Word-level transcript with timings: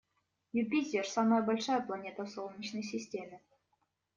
Юпитер- 0.59 1.05
самая 1.09 1.43
большая 1.43 1.79
планета 1.81 2.23
в 2.25 2.29
Солнечной 2.31 2.81
системе. 2.81 3.39